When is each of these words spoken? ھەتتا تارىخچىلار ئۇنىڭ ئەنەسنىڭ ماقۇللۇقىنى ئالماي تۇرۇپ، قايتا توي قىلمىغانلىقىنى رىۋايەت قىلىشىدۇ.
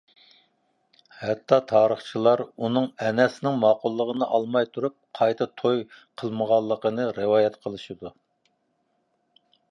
ھەتتا 1.23 1.57
تارىخچىلار 1.71 2.41
ئۇنىڭ 2.45 2.87
ئەنەسنىڭ 3.07 3.59
ماقۇللۇقىنى 3.63 4.29
ئالماي 4.37 4.67
تۇرۇپ، 4.77 4.95
قايتا 5.19 5.47
توي 5.63 5.83
قىلمىغانلىقىنى 6.21 7.05
رىۋايەت 7.19 7.59
قىلىشىدۇ. 7.67 8.13